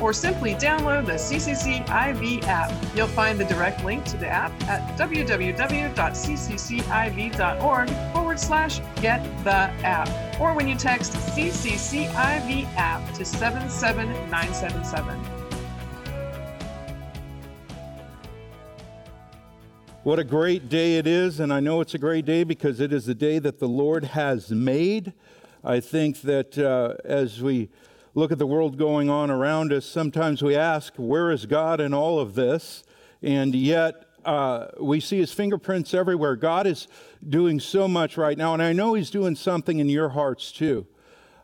[0.00, 2.72] or simply download the CCCIV app.
[2.96, 10.40] You'll find the direct link to the app at www.cccIV.org forward slash get the app,
[10.40, 15.42] or when you text CCCIV app to 77977.
[20.04, 22.92] What a great day it is, and I know it's a great day because it
[22.92, 25.12] is the day that the Lord has made.
[25.62, 27.68] I think that uh, as we
[28.14, 31.94] look at the world going on around us, sometimes we ask, where is God in
[31.94, 32.84] all of this?
[33.22, 36.36] And yet, uh, we see his fingerprints everywhere.
[36.36, 36.88] God is
[37.28, 40.86] doing so much right now, and I know he's doing something in your hearts too.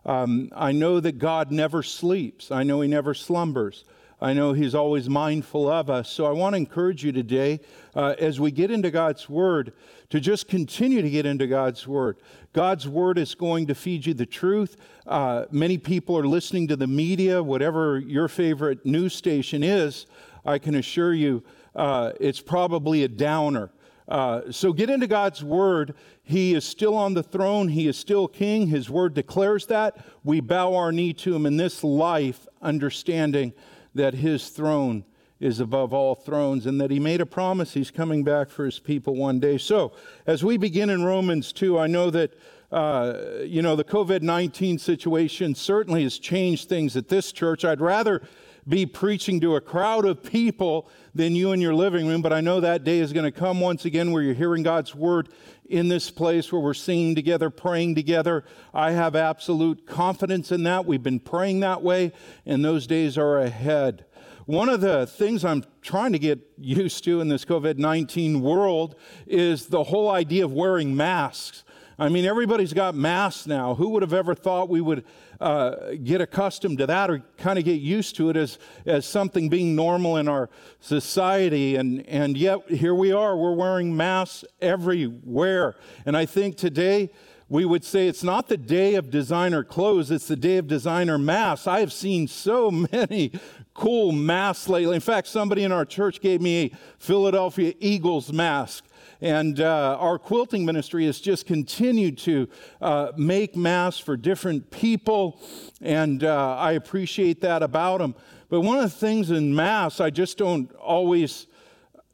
[0.04, 3.84] Um, I know that God never sleeps, I know he never slumbers.
[4.20, 6.10] I know He's always mindful of us.
[6.10, 7.60] So I want to encourage you today,
[7.94, 9.72] uh, as we get into God's Word,
[10.10, 12.16] to just continue to get into God's Word.
[12.52, 14.76] God's Word is going to feed you the truth.
[15.06, 20.06] Uh, many people are listening to the media, whatever your favorite news station is.
[20.44, 21.44] I can assure you
[21.76, 23.70] uh, it's probably a downer.
[24.08, 25.94] Uh, so get into God's word.
[26.22, 27.68] He is still on the throne.
[27.68, 28.66] He is still king.
[28.66, 29.98] His word declares that.
[30.24, 33.52] We bow our knee to him in this life, understanding
[33.94, 35.04] that his throne
[35.40, 38.78] is above all thrones and that he made a promise he's coming back for his
[38.78, 39.56] people one day.
[39.56, 39.92] So
[40.26, 42.34] as we begin in Romans 2, I know that.
[42.70, 47.64] Uh, you know, the COVID 19 situation certainly has changed things at this church.
[47.64, 48.20] I'd rather
[48.68, 52.40] be preaching to a crowd of people than you in your living room, but I
[52.40, 55.30] know that day is going to come once again where you're hearing God's word
[55.68, 58.44] in this place where we're singing together, praying together.
[58.74, 60.84] I have absolute confidence in that.
[60.84, 62.12] We've been praying that way,
[62.44, 64.04] and those days are ahead.
[64.44, 68.96] One of the things I'm trying to get used to in this COVID 19 world
[69.26, 71.64] is the whole idea of wearing masks.
[71.98, 73.74] I mean, everybody's got masks now.
[73.74, 75.04] Who would have ever thought we would
[75.40, 79.48] uh, get accustomed to that or kind of get used to it as, as something
[79.48, 80.50] being normal in our
[80.80, 81.76] society?
[81.76, 83.36] And, and yet, here we are.
[83.36, 85.76] We're wearing masks everywhere.
[86.06, 87.10] And I think today,
[87.48, 91.18] we would say it's not the day of designer clothes, it's the day of designer
[91.18, 91.66] masks.
[91.66, 93.32] I have seen so many
[93.74, 94.94] cool masks lately.
[94.94, 98.84] In fact, somebody in our church gave me a Philadelphia Eagles mask.
[99.20, 102.48] And uh, our quilting ministry has just continued to
[102.80, 105.40] uh, make masks for different people,
[105.80, 108.14] and uh, I appreciate that about them.
[108.48, 111.46] But one of the things in masks, I just don't always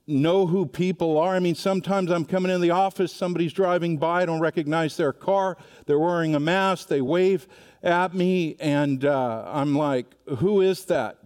[0.07, 1.35] know who people are.
[1.35, 5.13] I mean, sometimes I'm coming in the office, somebody's driving by, I don't recognize their
[5.13, 5.57] car,
[5.87, 7.47] they're wearing a mask, they wave
[7.83, 10.07] at me, and uh, I'm like,
[10.39, 11.19] who is that?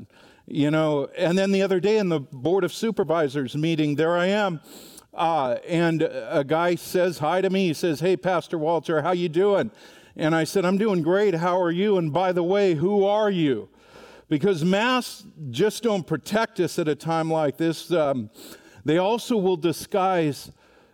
[0.47, 4.27] You know, and then the other day in the Board of Supervisors meeting, there I
[4.27, 4.61] am
[5.19, 7.69] uh, and a guy says hi to me.
[7.69, 9.71] He says, "Hey, Pastor Walter, how you doing?"
[10.17, 11.35] And I said, "I'm doing great.
[11.35, 13.69] How are you?" And by the way, who are you?
[14.29, 17.91] Because masks just don't protect us at a time like this.
[17.91, 18.31] Um,
[18.85, 20.53] they also will disguise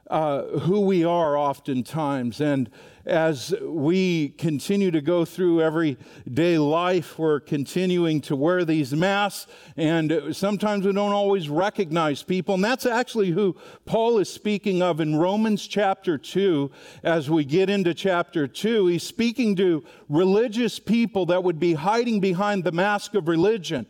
[0.09, 2.41] uh, who we are oftentimes.
[2.41, 2.71] And
[3.06, 10.34] as we continue to go through everyday life, we're continuing to wear these masks, and
[10.34, 12.55] sometimes we don't always recognize people.
[12.55, 16.70] And that's actually who Paul is speaking of in Romans chapter 2.
[17.02, 22.20] As we get into chapter 2, he's speaking to religious people that would be hiding
[22.20, 23.87] behind the mask of religion.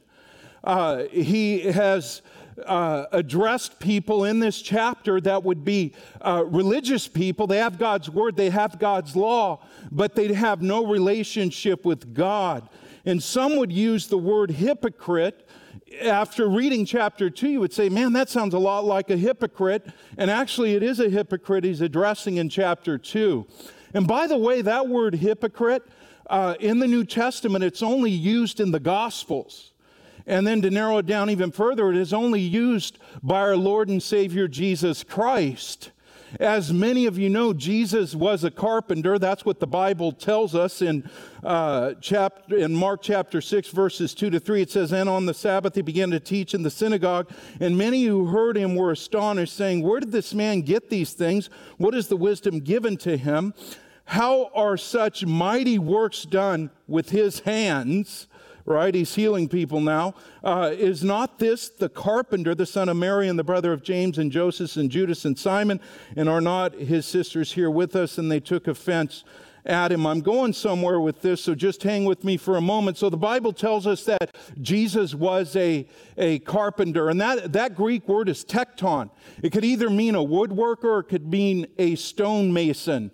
[0.65, 2.23] Uh, he has
[2.65, 7.47] uh, addressed people in this chapter that would be uh, religious people.
[7.47, 12.69] They have God's word, they have God's law, but they have no relationship with God.
[13.05, 15.49] And some would use the word hypocrite.
[16.01, 19.87] After reading chapter 2, you would say, man, that sounds a lot like a hypocrite.
[20.17, 23.47] And actually, it is a hypocrite he's addressing in chapter 2.
[23.93, 25.83] And by the way, that word hypocrite
[26.29, 29.73] uh, in the New Testament, it's only used in the Gospels.
[30.26, 33.88] And then to narrow it down even further, it is only used by our Lord
[33.88, 35.91] and Savior Jesus Christ.
[36.41, 39.19] As many of you know, Jesus was a carpenter.
[39.19, 41.09] That's what the Bible tells us in,
[41.44, 44.62] uh, chapter, in Mark chapter 6, verses 2 to 3.
[44.62, 47.31] It says, And on the Sabbath he began to teach in the synagogue,
[47.61, 51.50] and many who heard him were astonished, saying, Where did this man get these things?
[51.77, 53.55] What is the wisdom given to him?
[54.06, 58.27] How are such mighty works done with his hands?
[58.67, 58.95] Right?
[58.95, 60.15] He's healing people now.
[60.43, 64.17] Uh, is not this the carpenter, the son of Mary, and the brother of James
[64.17, 65.81] and Joseph and Judas and Simon?
[66.17, 68.17] And are not his sisters here with us?
[68.17, 69.25] And they took offense
[69.67, 70.07] at him.
[70.07, 72.99] I'm going somewhere with this, so just hang with me for a moment.
[72.99, 75.87] So the Bible tells us that Jesus was a,
[76.19, 79.11] a carpenter, and that, that Greek word is tekton.
[79.43, 83.11] It could either mean a woodworker or it could mean a stonemason.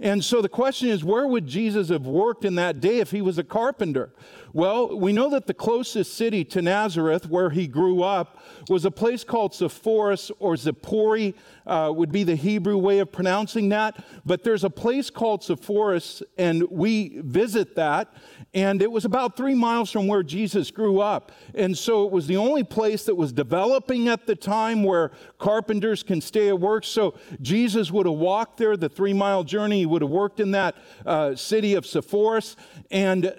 [0.00, 3.22] And so the question is, where would Jesus have worked in that day if he
[3.22, 4.12] was a carpenter?
[4.52, 8.90] Well, we know that the closest city to Nazareth, where he grew up, was a
[8.90, 11.34] place called Sepphoris or Zippori,
[11.66, 14.04] uh, would be the Hebrew way of pronouncing that.
[14.24, 18.14] But there's a place called Sepphoris, and we visit that.
[18.52, 21.32] And it was about three miles from where Jesus grew up.
[21.54, 26.04] And so it was the only place that was developing at the time where carpenters
[26.04, 26.84] can stay at work.
[26.84, 29.80] So Jesus would have walked there the three mile journey.
[29.80, 30.76] He would have worked in that
[31.06, 32.56] uh, city of Sepphoris.
[32.90, 33.32] And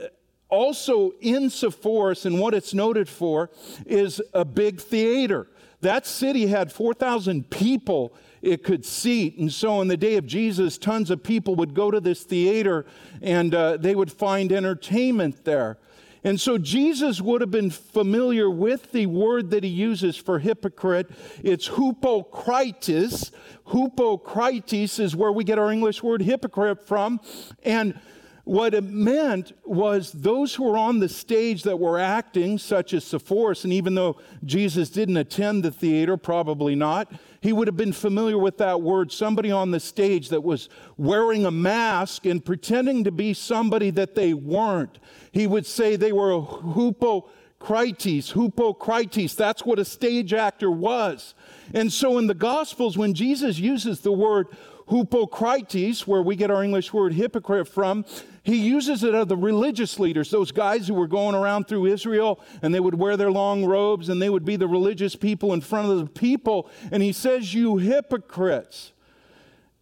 [0.49, 3.49] also in Sepphoris, and what it's noted for,
[3.85, 5.47] is a big theater.
[5.81, 9.37] That city had 4,000 people it could seat.
[9.37, 12.85] And so, in the day of Jesus, tons of people would go to this theater
[13.21, 15.79] and uh, they would find entertainment there.
[16.25, 21.11] And so, Jesus would have been familiar with the word that he uses for hypocrite.
[21.43, 23.31] It's hypocrites.
[23.71, 27.21] Hypocrites is where we get our English word hypocrite from.
[27.61, 27.99] And
[28.43, 33.03] what it meant was those who were on the stage that were acting, such as
[33.03, 37.11] Sepphoris, and even though Jesus didn't attend the theater, probably not,
[37.45, 39.11] he would have been familiar with that word.
[39.11, 44.15] Somebody on the stage that was wearing a mask and pretending to be somebody that
[44.15, 44.97] they weren't.
[45.31, 49.35] He would say they were a hypocrites, hypocrites.
[49.35, 51.35] That's what a stage actor was.
[51.71, 54.47] And so in the Gospels, when Jesus uses the word
[54.87, 58.05] hypocrites, where we get our English word hypocrite from,
[58.43, 62.39] he uses it of the religious leaders, those guys who were going around through Israel
[62.61, 65.61] and they would wear their long robes and they would be the religious people in
[65.61, 66.69] front of the people.
[66.91, 68.91] And he says, You hypocrites.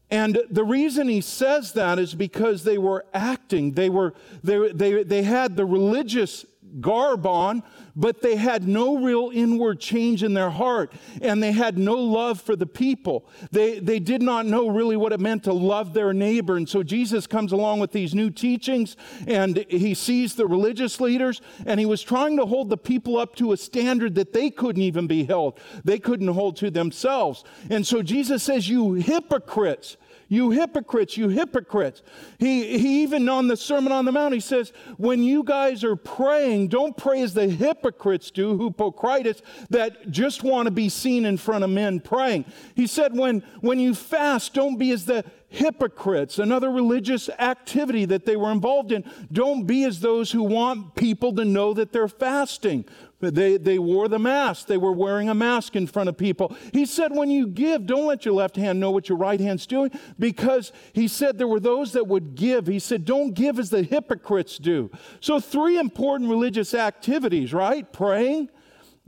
[0.10, 3.72] And the reason he says that is because they were acting.
[3.72, 4.14] They, were,
[4.44, 6.46] they, they, they had the religious
[6.82, 7.64] garb on,
[7.96, 10.92] but they had no real inward change in their heart
[11.22, 13.26] and they had no love for the people.
[13.52, 16.58] They, they did not know really what it meant to love their neighbor.
[16.58, 18.98] And so Jesus comes along with these new teachings
[19.28, 23.36] and he sees the religious leaders and he was trying to hold the people up
[23.36, 25.60] to a standard that they couldn't even be held.
[25.84, 27.44] They couldn't hold to themselves.
[27.70, 29.98] And so Jesus says, You hypocrites.
[30.34, 32.02] You hypocrites, you hypocrites.
[32.40, 35.96] He, he even on the Sermon on the Mount, he says, when you guys are
[35.96, 41.38] praying, don't pray as the hypocrites do, hypocrites, that just want to be seen in
[41.38, 42.46] front of men praying.
[42.74, 48.26] He said, when, when you fast, don't be as the hypocrites, another religious activity that
[48.26, 49.04] they were involved in.
[49.32, 52.86] Don't be as those who want people to know that they're fasting.
[53.32, 54.68] They, they wore the mask.
[54.68, 56.56] They were wearing a mask in front of people.
[56.72, 59.66] He said, when you give, don't let your left hand know what your right hand's
[59.66, 62.68] doing, because he said there were those that would give.
[62.68, 64.92] He said, don't give as the hypocrites do.
[65.20, 67.92] So, three important religious activities, right?
[67.92, 68.50] Praying,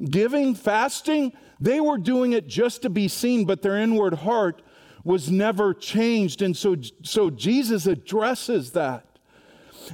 [0.10, 1.34] giving, fasting.
[1.60, 4.62] They were doing it just to be seen, but their inward heart
[5.04, 6.42] was never changed.
[6.42, 9.15] And so, so Jesus addresses that.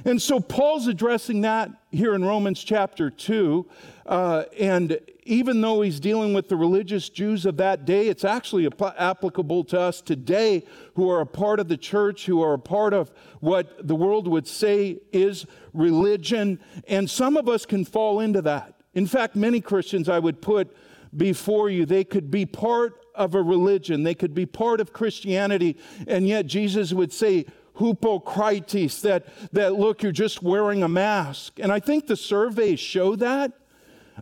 [0.04, 3.66] And so Paul's addressing that here in Romans chapter 2.
[4.06, 8.68] Uh, and even though he's dealing with the religious Jews of that day, it's actually
[8.98, 12.92] applicable to us today who are a part of the church, who are a part
[12.92, 16.58] of what the world would say is religion.
[16.88, 18.74] And some of us can fall into that.
[18.94, 20.76] In fact, many Christians I would put
[21.16, 25.76] before you, they could be part of a religion, they could be part of Christianity,
[26.06, 27.46] and yet Jesus would say,
[27.78, 31.58] hypocrites, that, that look, you're just wearing a mask.
[31.58, 33.52] And I think the surveys show that.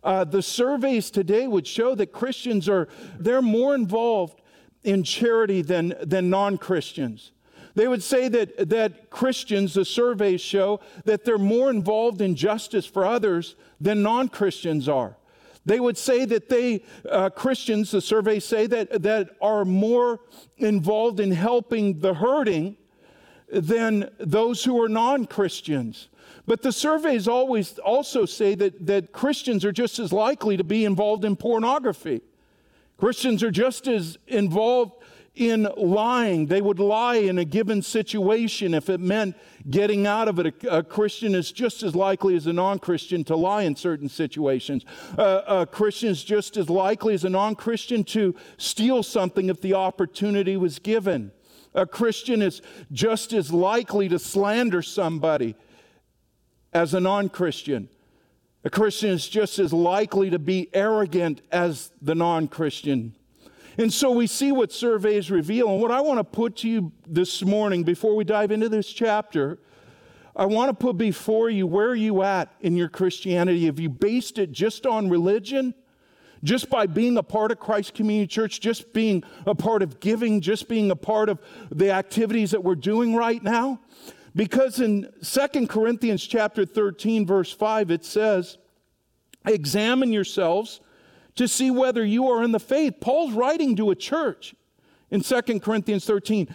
[0.04, 2.88] Uh, the surveys today would show that Christians are,
[3.18, 4.40] they're more involved
[4.84, 7.32] in charity than, than non-Christians.
[7.74, 12.86] They would say that, that Christians, the surveys show, that they're more involved in justice
[12.86, 15.16] for others than non Christians are.
[15.66, 20.20] They would say that they, uh, Christians, the surveys say that, that are more
[20.56, 22.76] involved in helping the hurting
[23.52, 26.08] than those who are non Christians.
[26.46, 30.84] But the surveys always also say that, that Christians are just as likely to be
[30.84, 32.22] involved in pornography.
[32.96, 34.92] Christians are just as involved
[35.34, 36.46] in lying.
[36.46, 39.36] They would lie in a given situation if it meant
[39.68, 40.64] getting out of it.
[40.64, 44.08] A, a Christian is just as likely as a non Christian to lie in certain
[44.08, 44.84] situations.
[45.16, 49.60] Uh, a Christian is just as likely as a non Christian to steal something if
[49.60, 51.32] the opportunity was given.
[51.74, 52.62] A Christian is
[52.92, 55.54] just as likely to slander somebody
[56.72, 57.88] as a non Christian.
[58.64, 63.14] A Christian is just as likely to be arrogant as the non Christian.
[63.78, 65.70] And so we see what surveys reveal.
[65.70, 68.92] And what I want to put to you this morning before we dive into this
[68.92, 69.58] chapter,
[70.36, 73.66] I want to put before you where are you at in your Christianity?
[73.66, 75.74] Have you based it just on religion?
[76.42, 80.40] Just by being a part of Christ Community Church, just being a part of giving,
[80.40, 81.38] just being a part of
[81.70, 83.80] the activities that we're doing right now?
[84.34, 88.58] Because in 2 Corinthians chapter 13 verse 5 it says,
[89.46, 90.80] "Examine yourselves
[91.36, 92.94] to see whether you are in the faith.
[93.00, 94.54] Paul's writing to a church
[95.10, 96.54] in 2 Corinthians 13.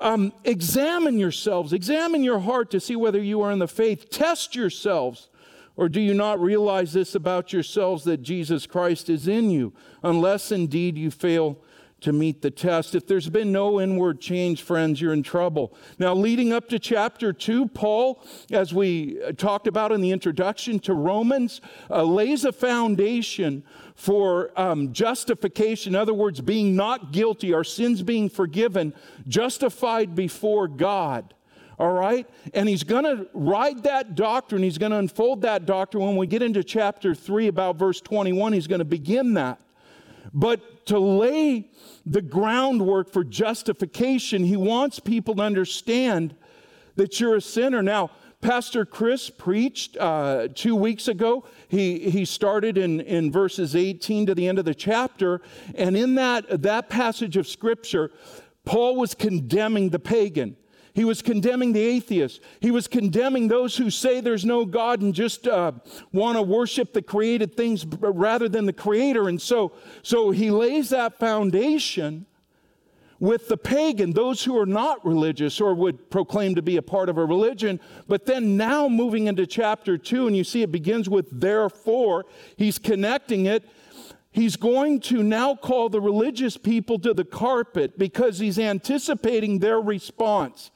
[0.00, 4.10] Um, examine yourselves, examine your heart to see whether you are in the faith.
[4.10, 5.28] Test yourselves.
[5.76, 10.52] Or do you not realize this about yourselves that Jesus Christ is in you, unless
[10.52, 11.58] indeed you fail
[12.02, 12.94] to meet the test.
[12.94, 15.72] If there's been no inward change, friends, you're in trouble.
[15.98, 20.94] Now, leading up to chapter 2, Paul, as we talked about in the introduction to
[20.94, 21.60] Romans,
[21.90, 23.64] uh, lays a foundation
[23.94, 25.94] for um, justification.
[25.94, 28.94] In other words, being not guilty, our sins being forgiven,
[29.28, 31.34] justified before God.
[31.82, 32.30] All right?
[32.54, 34.62] And he's going to write that doctrine.
[34.62, 36.04] He's going to unfold that doctrine.
[36.04, 39.60] When we get into chapter 3, about verse 21, he's going to begin that.
[40.32, 41.70] But to lay
[42.06, 46.36] the groundwork for justification, he wants people to understand
[46.94, 47.82] that you're a sinner.
[47.82, 48.12] Now,
[48.42, 51.44] Pastor Chris preached uh, two weeks ago.
[51.66, 55.40] He, he started in, in verses 18 to the end of the chapter.
[55.74, 58.12] And in that, that passage of scripture,
[58.64, 60.56] Paul was condemning the pagan.
[60.94, 62.40] He was condemning the atheists.
[62.60, 65.72] He was condemning those who say there's no God and just uh,
[66.12, 69.28] want to worship the created things rather than the creator.
[69.28, 69.72] And so,
[70.02, 72.26] so he lays that foundation
[73.22, 77.08] with the pagan, those who are not religious or would proclaim to be a part
[77.08, 77.78] of a religion.
[78.08, 82.80] But then now moving into chapter two, and you see it begins with therefore, he's
[82.80, 83.64] connecting it
[84.32, 89.78] He's going to now call the religious people to the carpet because he's anticipating their
[89.78, 90.70] response.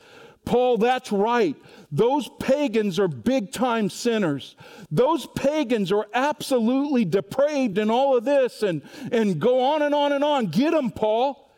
[0.45, 1.57] Paul, that's right.
[1.91, 4.57] Those pagans are big time sinners.
[4.91, 10.13] Those pagans are absolutely depraved in all of this and, and go on and on
[10.13, 10.47] and on.
[10.47, 11.51] Get them, Paul.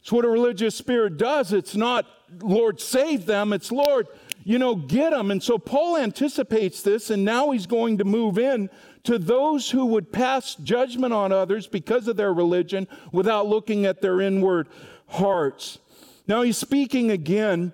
[0.00, 1.52] It's what a religious spirit does.
[1.52, 2.06] It's not,
[2.40, 3.52] Lord, save them.
[3.52, 4.06] It's, Lord,
[4.46, 5.32] you know, get them.
[5.32, 8.70] And so Paul anticipates this, and now he's going to move in
[9.02, 14.00] to those who would pass judgment on others because of their religion without looking at
[14.00, 14.68] their inward
[15.08, 15.80] hearts.
[16.28, 17.72] Now he's speaking again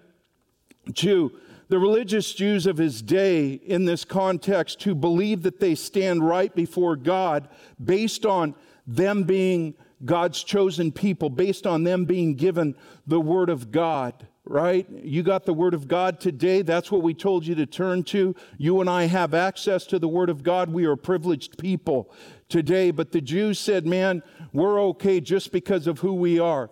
[0.94, 1.32] to
[1.68, 6.54] the religious Jews of his day in this context who believe that they stand right
[6.54, 7.50] before God
[7.84, 8.54] based on
[8.86, 9.74] them being
[10.06, 12.76] God's chosen people, based on them being given
[13.06, 14.88] the Word of God right?
[14.90, 16.62] You got the Word of God today.
[16.62, 18.34] That's what we told you to turn to.
[18.58, 20.70] You and I have access to the Word of God.
[20.70, 22.12] We are privileged people
[22.48, 22.90] today.
[22.90, 24.22] But the Jews said, man,
[24.52, 26.70] we're okay just because of who we are.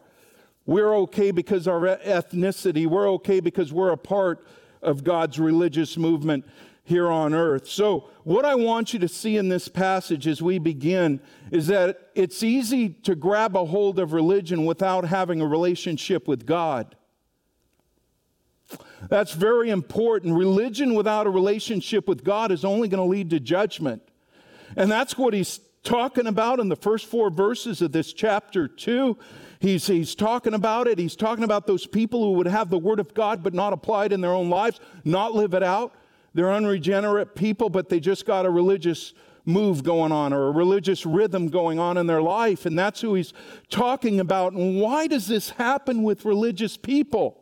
[0.66, 2.86] We're okay because our ethnicity.
[2.86, 4.46] We're okay because we're a part
[4.82, 6.44] of God's religious movement
[6.84, 7.68] here on earth.
[7.68, 12.10] So, what I want you to see in this passage as we begin is that
[12.14, 16.96] it's easy to grab a hold of religion without having a relationship with God.
[19.08, 20.36] That's very important.
[20.36, 24.02] Religion without a relationship with God is only going to lead to judgment.
[24.76, 29.16] And that's what he's talking about in the first four verses of this chapter 2.
[29.60, 30.98] He's, he's talking about it.
[30.98, 34.06] He's talking about those people who would have the Word of God but not apply
[34.06, 35.94] it in their own lives, not live it out.
[36.34, 39.14] They're unregenerate people, but they just got a religious
[39.44, 42.66] move going on or a religious rhythm going on in their life.
[42.66, 43.32] And that's who he's
[43.68, 44.52] talking about.
[44.52, 47.39] And why does this happen with religious people?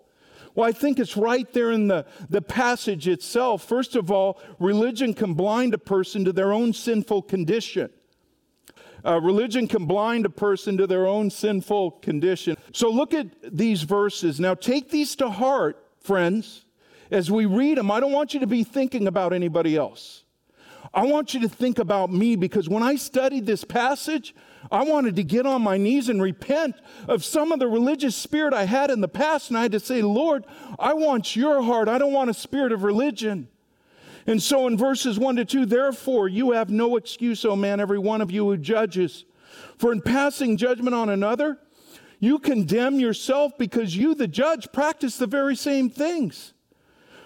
[0.59, 3.63] Well, I think it's right there in the, the passage itself.
[3.63, 7.91] First of all, religion can blind a person to their own sinful condition.
[9.05, 12.57] Uh, religion can blind a person to their own sinful condition.
[12.73, 14.41] So look at these verses.
[14.41, 16.65] Now, take these to heart, friends,
[17.13, 17.93] as we read them.
[17.93, 20.25] I don't want you to be thinking about anybody else.
[20.93, 24.35] I want you to think about me because when I studied this passage,
[24.71, 28.53] I wanted to get on my knees and repent of some of the religious spirit
[28.53, 29.51] I had in the past.
[29.51, 30.45] And I had to say, Lord,
[30.79, 31.89] I want your heart.
[31.89, 33.49] I don't want a spirit of religion.
[34.27, 37.99] And so in verses 1 to 2, therefore, you have no excuse, O man, every
[37.99, 39.25] one of you who judges.
[39.79, 41.59] For in passing judgment on another,
[42.21, 46.53] You condemn yourself because you, the judge, practice the very same things.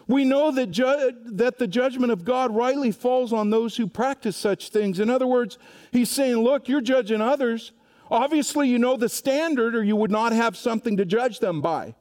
[0.08, 4.36] We know that, ju- that the judgment of God rightly falls on those who practice
[4.36, 5.00] such things.
[5.00, 5.58] In other words,
[5.92, 7.72] he's saying, Look, you're judging others.
[8.10, 11.94] Obviously, you know the standard, or you would not have something to judge them by.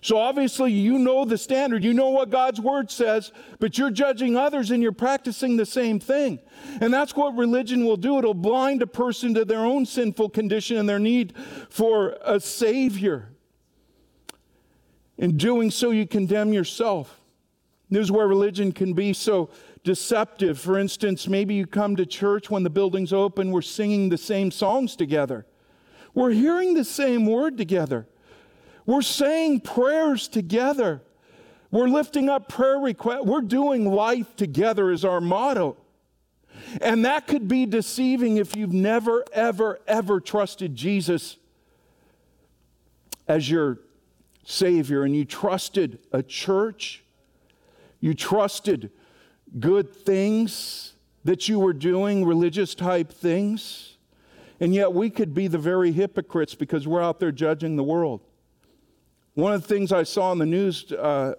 [0.00, 4.36] So obviously, you know the standard, you know what God's word says, but you're judging
[4.36, 6.38] others and you're practicing the same thing.
[6.80, 10.76] And that's what religion will do it'll blind a person to their own sinful condition
[10.76, 11.34] and their need
[11.68, 13.30] for a Savior.
[15.16, 17.17] In doing so, you condemn yourself.
[17.90, 19.50] This is where religion can be so
[19.82, 20.58] deceptive.
[20.58, 24.50] For instance, maybe you come to church when the building's open, we're singing the same
[24.50, 25.46] songs together,
[26.14, 28.06] we're hearing the same word together.
[28.86, 31.02] We're saying prayers together.
[31.70, 33.26] We're lifting up prayer requests.
[33.26, 35.76] We're doing life together is our motto.
[36.80, 41.36] And that could be deceiving if you've never, ever, ever trusted Jesus
[43.26, 43.78] as your
[44.44, 47.04] Savior and you trusted a church,
[48.00, 48.90] you trusted
[49.58, 53.96] good things that you were doing, religious type things.
[54.60, 58.20] And yet we could be the very hypocrites because we're out there judging the world.
[59.34, 61.34] One of the things I saw in the news, uh,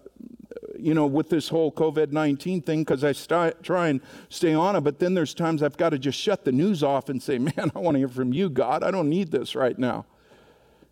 [0.77, 3.99] you know, with this whole COVID 19 thing, because I st- try and
[4.29, 7.09] stay on it, but then there's times I've got to just shut the news off
[7.09, 8.83] and say, man, I want to hear from you, God.
[8.83, 10.05] I don't need this right now.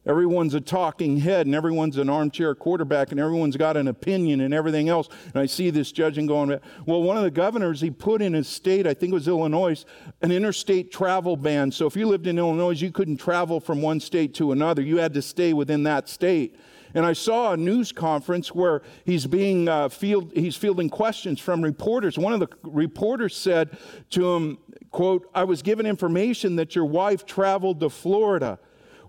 [0.07, 4.53] Everyone's a talking head and everyone's an armchair quarterback and everyone's got an opinion and
[4.53, 5.09] everything else.
[5.25, 8.47] And I see this judging going, well, one of the governors, he put in his
[8.47, 9.83] state, I think it was Illinois,
[10.21, 11.71] an interstate travel ban.
[11.71, 14.81] So if you lived in Illinois, you couldn't travel from one state to another.
[14.81, 16.55] You had to stay within that state.
[16.93, 21.61] And I saw a news conference where he's being uh, field, he's fielding questions from
[21.61, 22.17] reporters.
[22.17, 23.77] One of the reporters said
[24.11, 24.57] to him,
[24.91, 28.57] "quote I was given information that your wife traveled to Florida.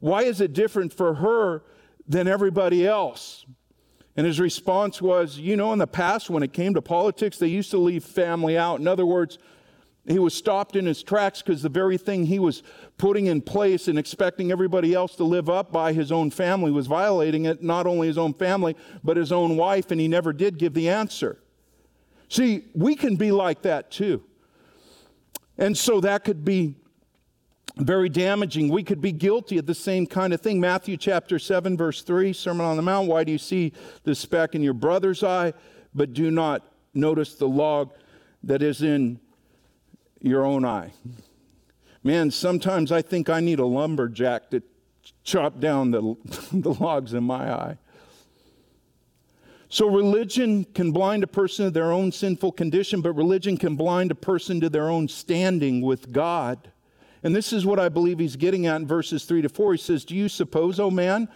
[0.01, 1.63] Why is it different for her
[2.07, 3.47] than everybody else?"
[4.17, 7.49] And his response was, "You know, in the past when it came to politics, they
[7.49, 8.81] used to leave family out.
[8.81, 9.39] In other words."
[10.07, 12.63] He was stopped in his tracks because the very thing he was
[12.97, 16.87] putting in place and expecting everybody else to live up by his own family was
[16.87, 20.57] violating it, not only his own family, but his own wife, and he never did
[20.59, 21.43] give the answer.
[22.31, 24.23] See, we can be like that too.
[25.59, 26.77] And so that could be
[27.79, 28.69] very damaging.
[28.69, 30.61] We could be guilty of the same kind of thing.
[30.61, 33.09] Matthew chapter 7, verse 3, Sermon on the Mount.
[33.09, 35.53] Why do you see the speck in your brother's eye,
[35.95, 36.63] but do not
[36.95, 37.93] notice the log
[38.43, 39.21] that is in
[40.21, 40.93] your own eye.
[42.03, 44.63] Man, sometimes I think I need a lumberjack to
[45.25, 46.17] chop down the,
[46.53, 47.79] the logs in my eye.
[49.71, 54.11] So, religion can blind a person to their own sinful condition, but religion can blind
[54.11, 56.71] a person to their own standing with God.
[57.23, 59.73] And this is what I believe he's getting at in verses 3 to 4.
[59.73, 61.29] He says, Do you suppose, O man,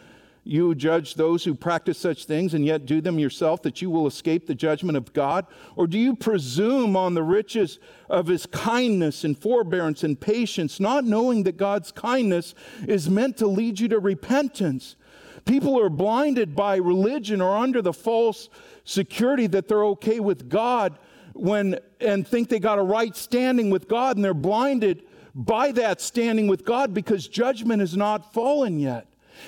[0.44, 4.06] you judge those who practice such things and yet do them yourself, that you will
[4.06, 5.46] escape the judgment of God?
[5.76, 7.78] Or do you presume on the riches
[8.10, 12.54] of his kindness and forbearance and patience, not knowing that God's kindness
[12.88, 14.96] is meant to lead you to repentance?
[15.44, 18.48] People are blinded by religion or under the false
[18.84, 20.98] security that they're okay with God
[21.34, 26.00] when and think they got a right standing with God, and they're blinded by that
[26.00, 29.06] standing with God because judgment has not fallen yet.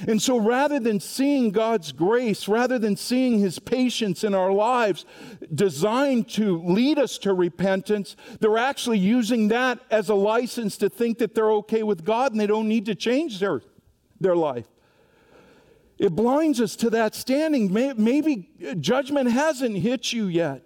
[0.09, 5.05] And so rather than seeing God's grace, rather than seeing his patience in our lives
[5.55, 11.19] designed to lead us to repentance, they're actually using that as a license to think
[11.19, 13.63] that they're okay with God and they don't need to change their,
[14.21, 14.67] their life.
[15.99, 17.73] It blinds us to that standing.
[17.73, 20.64] Maybe judgment hasn't hit you yet.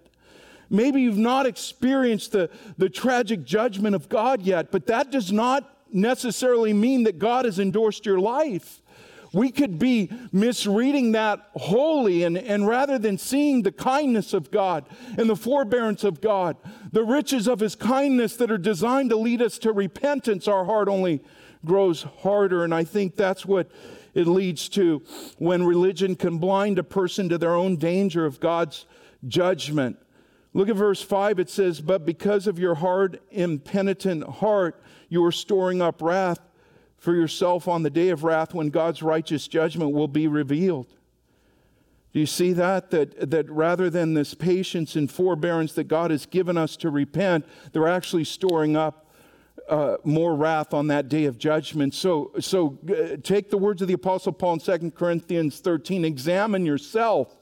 [0.69, 5.77] Maybe you've not experienced the, the tragic judgment of God yet, but that does not
[5.91, 8.81] necessarily mean that God has endorsed your life.
[9.31, 14.85] We could be misreading that wholly, and, and rather than seeing the kindness of God
[15.17, 16.57] and the forbearance of God,
[16.91, 20.87] the riches of His kindness that are designed to lead us to repentance, our heart
[20.87, 21.21] only
[21.63, 22.63] grows harder.
[22.63, 23.69] And I think that's what
[24.15, 25.03] it leads to
[25.37, 28.85] when religion can blind a person to their own danger of God's
[29.27, 29.97] judgment.
[30.53, 31.39] Look at verse 5.
[31.39, 36.39] It says, But because of your hard, impenitent heart, you are storing up wrath
[36.97, 40.87] for yourself on the day of wrath when God's righteous judgment will be revealed.
[42.11, 42.89] Do you see that?
[42.89, 47.45] That, that rather than this patience and forbearance that God has given us to repent,
[47.71, 49.05] they're actually storing up
[49.69, 51.93] uh, more wrath on that day of judgment.
[51.93, 56.65] So, so uh, take the words of the Apostle Paul in 2 Corinthians 13 examine
[56.65, 57.35] yourself.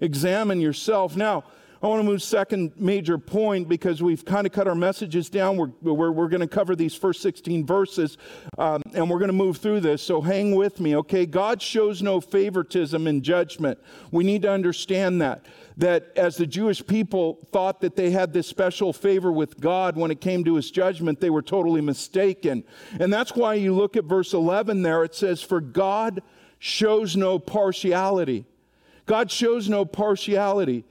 [0.00, 1.16] Examine yourself.
[1.16, 1.44] Now,
[1.82, 5.56] I want to move second major point because we've kind of cut our messages down.
[5.56, 8.18] We're, we're, we're going to cover these first 16 verses
[8.56, 10.00] um, and we're going to move through this.
[10.00, 11.26] So hang with me, okay?
[11.26, 13.80] God shows no favoritism in judgment.
[14.12, 15.44] We need to understand that.
[15.76, 20.12] That as the Jewish people thought that they had this special favor with God when
[20.12, 22.62] it came to his judgment, they were totally mistaken.
[23.00, 26.22] And that's why you look at verse 11 there, it says, For God
[26.60, 28.44] shows no partiality.
[29.04, 30.84] God shows no partiality.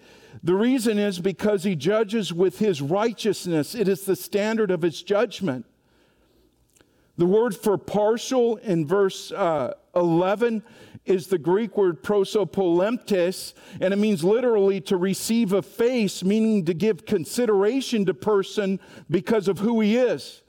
[0.43, 5.03] The reason is because he judges with his righteousness, it is the standard of his
[5.03, 5.65] judgment.
[7.17, 10.63] The word for partial in verse uh, 11
[11.05, 16.73] is the Greek word prosopolemptes, and it means literally to receive a face, meaning to
[16.73, 20.41] give consideration to person because of who he is.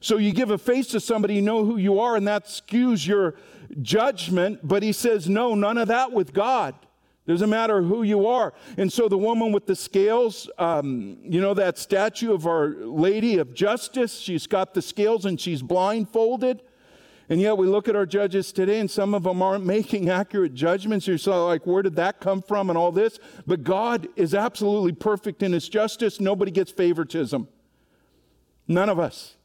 [0.00, 3.06] So you give a face to somebody, you know who you are, and that skews
[3.06, 3.36] your
[3.80, 4.60] judgment.
[4.62, 6.74] But he says, no, none of that with God.
[7.28, 8.54] Doesn't matter who you are.
[8.78, 13.36] And so the woman with the scales, um, you know, that statue of Our Lady
[13.36, 16.62] of Justice, she's got the scales and she's blindfolded.
[17.28, 20.54] And yet we look at our judges today and some of them aren't making accurate
[20.54, 21.06] judgments.
[21.06, 23.18] You're so like, where did that come from and all this?
[23.46, 26.20] But God is absolutely perfect in his justice.
[26.20, 27.46] Nobody gets favoritism.
[28.66, 29.36] None of us.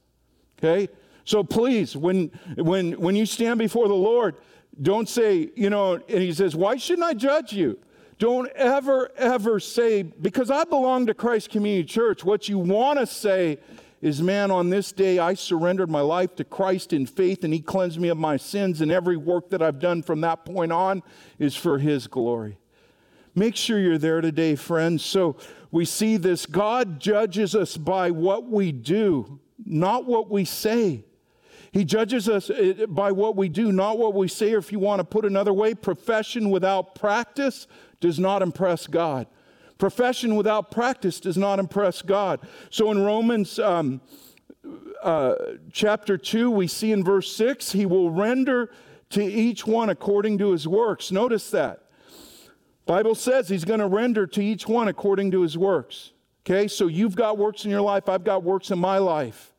[0.58, 0.88] Okay?
[1.26, 4.38] So please, when, when, when you stand before the Lord,
[4.81, 7.79] don't say, you know, and he says, Why shouldn't I judge you?
[8.19, 12.23] Don't ever, ever say, because I belong to Christ Community Church.
[12.23, 13.59] What you want to say
[14.01, 17.59] is, man, on this day I surrendered my life to Christ in faith and he
[17.59, 21.03] cleansed me of my sins, and every work that I've done from that point on
[21.39, 22.57] is for his glory.
[23.36, 25.03] Make sure you're there today, friends.
[25.03, 25.38] So
[25.71, 31.03] we see this God judges us by what we do, not what we say.
[31.73, 34.79] He judges us eh, by what we do, not what we say, or if you
[34.79, 37.67] want to put another way, profession without practice
[37.99, 39.27] does not impress God.
[39.79, 42.39] Profession without practice does not impress God.
[42.69, 44.01] So in Romans um,
[45.01, 45.33] uh,
[45.71, 48.69] chapter 2, we see in verse 6, He will render
[49.09, 51.12] to each one according to his works.
[51.12, 51.83] Notice that.
[52.86, 56.12] Bible says he's going to render to each one according to his works.
[56.41, 59.52] Okay, so you've got works in your life, I've got works in my life.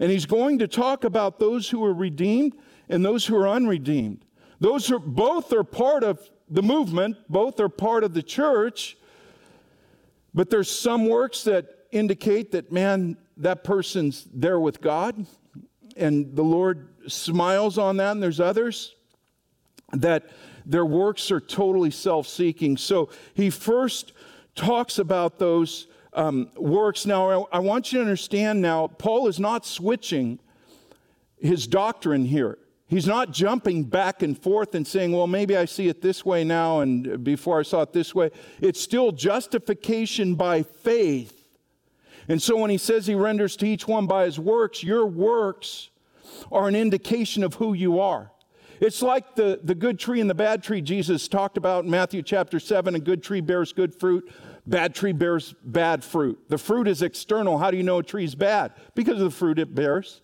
[0.00, 2.54] And he's going to talk about those who are redeemed
[2.88, 4.24] and those who are unredeemed.
[4.60, 8.96] Those who both are part of the movement, both are part of the church,
[10.34, 15.26] but there's some works that indicate that, man, that person's there with God,
[15.96, 18.94] and the Lord smiles on that, and there's others
[19.92, 20.30] that
[20.66, 22.76] their works are totally self seeking.
[22.76, 24.12] So he first
[24.54, 25.86] talks about those
[26.18, 27.06] um, works.
[27.06, 30.40] Now, I want you to understand now, Paul is not switching
[31.40, 32.58] his doctrine here.
[32.88, 36.42] He's not jumping back and forth and saying, well, maybe I see it this way
[36.42, 38.30] now and before I saw it this way.
[38.60, 41.34] It's still justification by faith.
[42.28, 45.90] And so when he says he renders to each one by his works, your works
[46.50, 48.32] are an indication of who you are.
[48.80, 52.22] It's like the, the good tree and the bad tree Jesus talked about in Matthew
[52.22, 54.30] chapter 7 a good tree bears good fruit,
[54.68, 56.38] Bad tree bears bad fruit.
[56.48, 57.56] The fruit is external.
[57.56, 58.72] How do you know a tree is bad?
[58.94, 60.20] Because of the fruit it bears.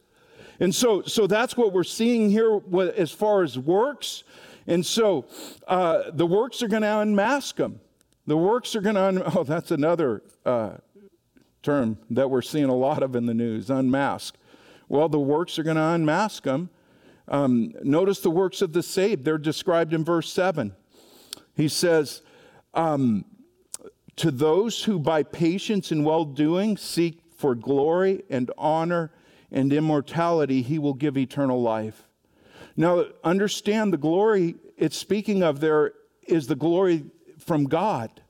[0.60, 2.60] And so, so that's what we're seeing here
[2.94, 4.22] as far as works.
[4.66, 5.24] And so
[5.66, 7.80] uh, the works are going to unmask them.
[8.26, 10.74] The works are going to, un- oh, that's another uh,
[11.62, 14.36] term that we're seeing a lot of in the news unmask.
[14.90, 16.68] Well, the works are going to unmask them.
[17.28, 20.76] Um, notice the works of the saved, they're described in verse 7.
[21.56, 22.20] He says,
[22.74, 23.24] um,
[24.16, 29.10] to those who by patience and well doing seek for glory and honor
[29.50, 32.08] and immortality, he will give eternal life.
[32.76, 35.92] Now, understand the glory it's speaking of there
[36.26, 37.04] is the glory
[37.38, 38.22] from God.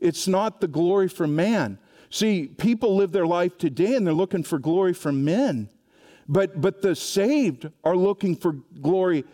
[0.00, 1.78] It's not the glory from man.
[2.10, 5.68] See, people live their life today and they're looking for glory from men.
[6.28, 9.24] But, but the saved are looking for glory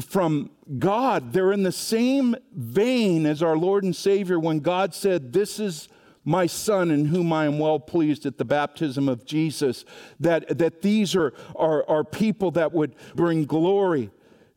[0.00, 1.32] from God.
[1.32, 5.88] They're in the same vein as our Lord and Savior when God said, This is
[6.24, 9.84] my son in whom I am well pleased at the baptism of Jesus.
[10.20, 14.10] That, that these are, are, are people that would bring glory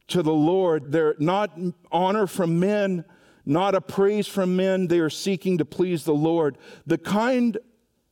[0.08, 0.92] to the Lord.
[0.92, 1.58] They're not
[1.92, 3.06] honor from men,
[3.46, 4.88] not a praise from men.
[4.88, 6.58] They are seeking to please the Lord.
[6.86, 7.58] The kind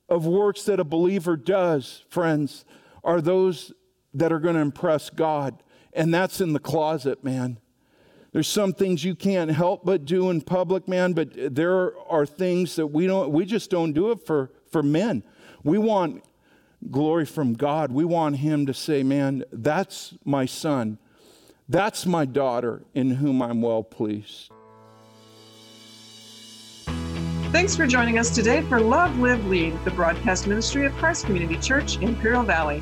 [0.09, 2.65] of works that a believer does, friends,
[3.03, 3.71] are those
[4.13, 5.62] that are going to impress God.
[5.95, 7.59] And that's in the closet, man.
[8.31, 12.75] There's some things you can't help but do in public, man, but there are things
[12.77, 15.23] that we don't we just don't do it for for men.
[15.63, 16.23] We want
[16.89, 17.91] glory from God.
[17.91, 20.97] We want him to say, "Man, that's my son.
[21.69, 24.49] That's my daughter in whom I'm well pleased."
[27.51, 31.57] Thanks for joining us today for Love, Live, Lead, the broadcast ministry of Christ Community
[31.57, 32.81] Church, in Imperial Valley.